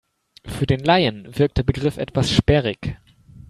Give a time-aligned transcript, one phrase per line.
[0.47, 2.97] Für den Laien wirkt der Begriff etwas sperrig.